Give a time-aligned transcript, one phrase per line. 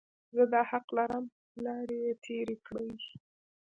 [0.35, 1.25] زه دا حق لرم،
[1.63, 2.89] ناړې یې تېرې کړې.